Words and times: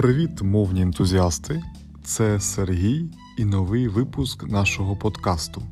Привіт, 0.00 0.42
мовні 0.42 0.82
ентузіасти! 0.82 1.62
Це 2.04 2.40
Сергій 2.40 3.04
і 3.38 3.44
новий 3.44 3.88
випуск 3.88 4.48
нашого 4.48 4.96
подкасту. 4.96 5.62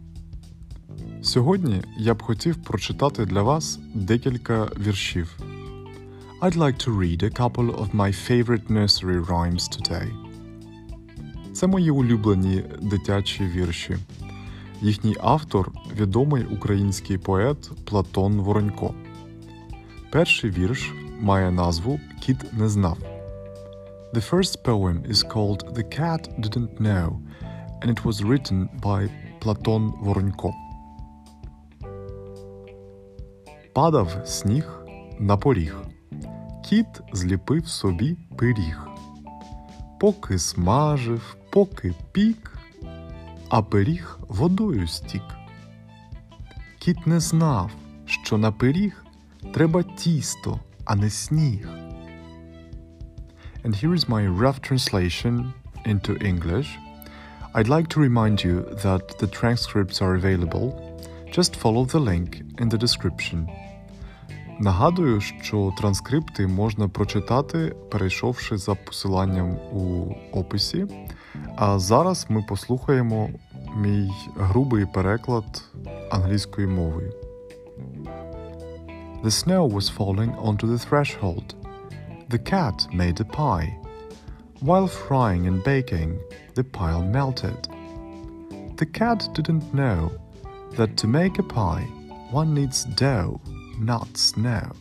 Сьогодні 1.22 1.82
я 1.98 2.14
б 2.14 2.22
хотів 2.22 2.56
прочитати 2.62 3.26
для 3.26 3.42
вас 3.42 3.78
декілька 3.94 4.64
віршів. 4.64 5.38
I'd 6.42 6.56
like 6.56 6.88
to 6.88 6.98
read 6.98 7.22
a 7.22 7.40
couple 7.40 7.76
of 7.76 7.94
my 7.94 8.30
favorite 8.30 8.70
nursery 8.70 9.26
rhymes 9.26 9.80
today. 9.80 10.10
Це 11.52 11.66
мої 11.66 11.90
улюблені 11.90 12.64
дитячі 12.82 13.44
вірші. 13.44 13.96
Їхній 14.80 15.16
автор 15.20 15.72
відомий 16.00 16.44
український 16.44 17.18
поет 17.18 17.70
Платон 17.84 18.40
Воронько. 18.40 18.94
Перший 20.10 20.50
вірш 20.50 20.92
має 21.20 21.50
назву 21.50 22.00
Кіт 22.20 22.52
не 22.52 22.68
знав. 22.68 23.17
The 24.10 24.22
first 24.22 24.64
poem 24.64 25.04
is 25.04 25.22
called 25.22 25.74
The 25.74 25.84
Cat 25.84 26.28
Didn't 26.40 26.80
Know, 26.80 27.20
and 27.82 27.90
it 27.90 28.06
was 28.06 28.24
written 28.24 28.70
by 28.80 29.10
Платон 29.40 29.92
Воронько. 30.00 30.54
Падав 33.74 34.22
сніг 34.24 34.78
на 35.18 35.36
поріг. 35.36 35.76
Кіт 36.64 37.00
зліпив 37.12 37.68
собі 37.68 38.16
пиріг. 38.36 38.88
Поки 40.00 40.38
смажив, 40.38 41.36
поки 41.50 41.94
пік, 42.12 42.58
а 43.48 43.62
пиріг 43.62 44.18
водою 44.28 44.88
стік. 44.88 45.22
Кіт 46.78 47.06
не 47.06 47.20
знав, 47.20 47.70
що 48.06 48.38
на 48.38 48.52
пиріг 48.52 49.04
треба 49.54 49.82
тісто, 49.82 50.60
а 50.84 50.96
не 50.96 51.10
сніг. 51.10 51.87
And 53.67 53.75
here 53.75 53.93
is 53.93 54.09
my 54.09 54.27
rough 54.27 54.59
translation 54.61 55.53
into 55.85 56.17
English. 56.17 56.69
I'd 57.55 57.69
like 57.69 57.87
to 57.89 57.99
remind 57.99 58.43
you 58.43 58.55
that 58.83 59.19
the 59.19 59.27
transcripts 59.27 60.01
are 60.01 60.15
available. 60.15 60.67
Just 61.31 61.55
follow 61.55 61.85
the 61.85 61.99
link 61.99 62.41
in 62.59 62.69
the 62.69 62.77
description. 62.77 63.47
Нагадую, 64.59 65.21
що 65.21 65.73
транскрипти 65.77 66.47
можна 66.47 66.87
прочитати, 66.87 67.75
перейшовши 67.91 68.57
за 68.57 68.75
посиланням 68.75 69.51
у 69.55 70.15
описі. 70.31 70.85
А 71.55 71.79
зараз 71.79 72.25
ми 72.29 72.41
послухаємо 72.49 73.29
мій 73.77 74.11
грубий 74.37 74.85
переклад 74.85 75.63
англійської 76.11 76.67
мови. 76.67 77.13
The 79.23 79.31
snow 79.31 79.69
was 79.69 79.87
falling 79.97 80.31
onto 80.35 80.67
the 80.67 80.79
threshold. 80.89 81.55
The 82.29 82.39
cat 82.39 82.87
made 82.93 83.19
a 83.19 83.25
pie. 83.25 83.77
While 84.59 84.87
frying 84.87 85.47
and 85.47 85.63
baking, 85.63 86.19
the 86.55 86.63
pile 86.63 87.03
melted. 87.03 87.67
The 88.77 88.85
cat 88.85 89.29
didn't 89.33 89.73
know 89.73 90.11
that 90.77 90.97
to 90.97 91.07
make 91.07 91.37
a 91.39 91.43
pie, 91.43 91.85
one 92.31 92.53
needs 92.53 92.85
dough, 92.85 93.41
not 93.79 94.17
snow. 94.17 94.71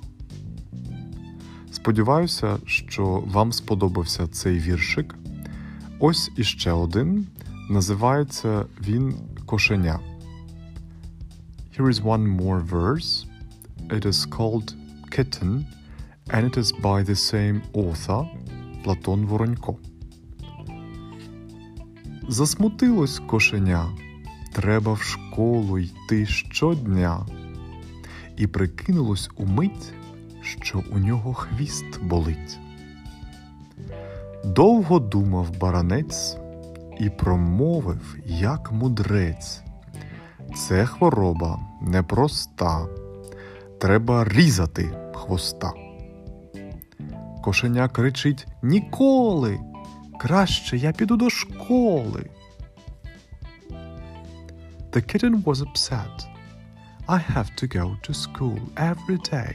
Сподіваюся, 1.70 2.58
що 2.66 3.24
вам 3.26 3.52
сподобався 3.52 4.26
цей 4.26 4.58
віршик. 4.58 5.14
Ось 5.98 6.30
іще 6.36 6.72
один. 6.72 7.26
Називається 7.70 8.66
він 8.80 9.14
Кошеня. 9.46 10.00
Here 11.78 11.88
is 11.88 12.02
one 12.02 12.26
more 12.40 12.60
verse. 12.60 13.26
It 13.88 14.06
is 14.06 14.26
called 14.26 14.74
Kitten, 15.10 15.64
And 16.29 16.47
it 16.47 16.57
is 16.57 16.71
by 16.71 17.03
the 17.03 17.15
same 17.15 17.61
author, 17.73 18.25
Платон 18.83 19.25
Воронько. 19.25 19.77
Засмутилось 22.27 23.19
кошеня. 23.19 23.85
Треба 24.53 24.93
в 24.93 25.01
школу 25.01 25.79
йти 25.79 26.25
щодня. 26.25 27.25
І 28.37 28.47
прикинулось 28.47 29.29
умить, 29.35 29.93
що 30.41 30.83
у 30.91 30.97
нього 30.97 31.33
хвіст 31.33 32.03
болить. 32.03 32.59
Довго 34.45 34.99
думав 34.99 35.57
баранець 35.59 36.37
і 36.99 37.09
промовив, 37.09 38.17
як 38.25 38.71
мудрець. 38.71 39.61
Це 40.55 40.85
хвороба 40.85 41.59
непроста, 41.81 42.87
треба 43.79 44.25
різати 44.25 45.11
хвоста. 45.13 45.86
Кошеня 47.46 47.88
кричить 47.88 48.46
Ніколи! 48.62 49.60
Краще 50.20 50.76
я 50.76 50.92
піду 50.92 51.16
до 51.16 51.30
школи. 51.30 52.30
The 54.92 55.00
kitten 55.00 55.42
was 55.44 55.62
upset. 55.62 56.26
I 57.08 57.18
have 57.18 57.50
to 57.56 57.66
go 57.66 57.96
to 58.06 58.12
school 58.14 58.60
every 58.76 59.18
day. 59.18 59.54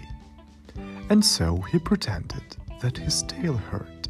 And 1.09 1.23
so 1.23 1.47
he 1.69 1.77
pretended 1.79 2.47
that 2.81 2.97
his 2.97 3.23
tail 3.33 3.55
hurt. 3.71 4.01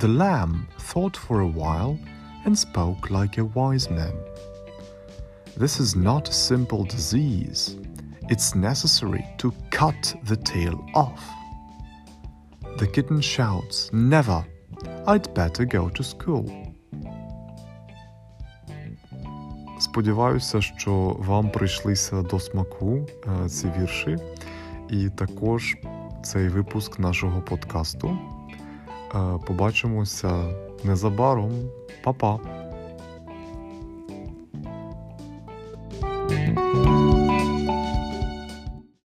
The 0.00 0.08
lamb 0.08 0.68
thought 0.78 1.16
for 1.16 1.40
a 1.40 1.52
while 1.60 1.98
and 2.44 2.58
spoke 2.58 3.10
like 3.10 3.38
a 3.38 3.44
wise 3.44 3.88
man. 3.88 4.16
This 5.56 5.78
is 5.78 5.94
not 5.94 6.28
a 6.28 6.32
simple 6.32 6.84
disease. 6.84 7.76
It's 8.28 8.54
necessary 8.54 9.24
to 9.38 9.52
cut 9.70 10.14
the 10.24 10.36
tail 10.36 10.84
off. 10.94 11.22
The 12.77 12.85
kitten 12.85 13.21
shouts, 13.21 13.89
Never! 13.91 14.45
I'd 15.07 15.33
better 15.33 15.65
go 15.65 15.89
to 15.89 16.03
school. 16.03 16.45
Сподіваюся, 19.79 20.61
що 20.61 21.15
вам 21.19 21.49
прийшлися 21.49 22.21
до 22.21 22.39
смаку 22.39 23.07
е, 23.45 23.49
ці 23.49 23.71
вірші, 23.79 24.17
і 24.89 25.09
також 25.09 25.77
цей 26.23 26.47
випуск 26.47 26.99
нашого 26.99 27.41
подкасту. 27.41 28.17
Е, 29.15 29.19
Побачимося 29.47 30.53
незабаром. 30.83 31.51
Па-па! 32.03 32.56